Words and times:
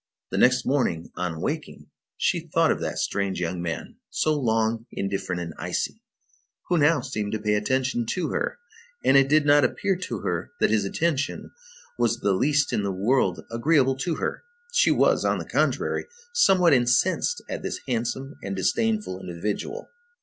The 0.31 0.39
next 0.39 0.65
morning, 0.65 1.11
on 1.15 1.41
waking, 1.41 1.91
she 2.17 2.39
thought 2.47 2.71
of 2.71 2.79
that 2.81 2.97
strange 2.97 3.39
young 3.39 3.61
man, 3.61 3.97
so 4.09 4.33
long 4.33 4.87
indifferent 4.91 5.41
and 5.41 5.53
icy, 5.59 6.01
who 6.69 6.79
now 6.79 7.01
seemed 7.01 7.33
to 7.33 7.39
pay 7.39 7.53
attention 7.53 8.07
to 8.13 8.29
her, 8.29 8.57
and 9.05 9.15
it 9.15 9.29
did 9.29 9.45
not 9.45 9.63
appear 9.63 9.95
to 9.95 10.21
her 10.21 10.53
that 10.59 10.71
this 10.71 10.85
attention 10.85 11.51
was 11.99 12.17
the 12.17 12.33
least 12.33 12.73
in 12.73 12.81
the 12.81 12.91
world 12.91 13.41
agreeable 13.51 13.95
to 13.97 14.15
her. 14.15 14.41
She 14.73 14.89
was, 14.89 15.23
on 15.23 15.37
the 15.37 15.45
contrary, 15.45 16.07
somewhat 16.33 16.73
incensed 16.73 17.43
at 17.47 17.61
this 17.61 17.79
handsome 17.87 18.37
and 18.41 18.55
disdainful 18.55 19.19
individual. 19.21 19.87